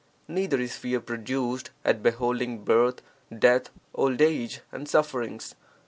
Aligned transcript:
Neither 0.27 0.59
is 0.59 0.75
fear 0.77 0.99
produced 0.99 1.69
at 1.85 2.01
beholding 2.01 2.63
birth, 2.63 3.03
death, 3.37 3.69
old 3.93 4.19
age, 4.19 4.61
and 4.71 4.89
sufferings. 4.89 5.53